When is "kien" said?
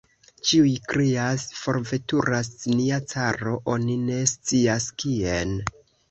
5.05-5.53